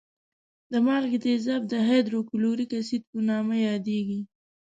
د 0.71 0.73
مالګي 0.85 1.19
تیزاب 1.25 1.61
د 1.67 1.73
هایدروکلوریک 1.87 2.71
اسید 2.79 3.03
په 3.11 3.19
نامه 3.29 3.55
یادېږي. 3.69 4.19